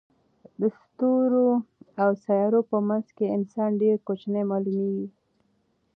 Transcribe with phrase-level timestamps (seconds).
[0.59, 1.47] د ستورو
[2.01, 5.07] او سیارو په منځ کې انسان ډېر کوچنی معلومېږي.